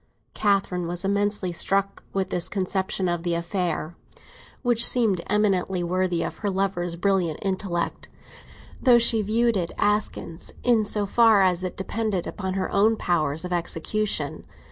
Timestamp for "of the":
3.07-3.35